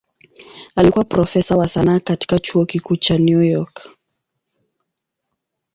[0.75, 3.89] Alikuwa profesa wa sanaa katika Chuo Kikuu cha New York.